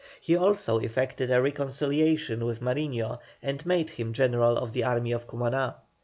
[0.19, 5.27] He also effected a reconciliation with Mariño and made him general of the Army of
[5.27, 5.75] Cumaná.